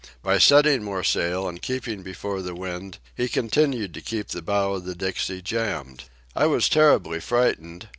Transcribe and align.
By 0.23 0.39
setting 0.39 0.81
more 0.81 1.03
sail 1.03 1.47
and 1.47 1.61
keeping 1.61 2.01
before 2.01 2.41
the 2.41 2.55
wind, 2.55 2.97
he 3.15 3.29
continued 3.29 3.93
to 3.93 4.01
keep 4.01 4.29
the 4.29 4.41
bow 4.41 4.73
of 4.73 4.83
the 4.83 4.95
Dixie 4.95 5.43
jammed. 5.43 6.05
"I 6.35 6.47
was 6.47 6.67
terribly 6.69 7.19
frightened. 7.19 7.87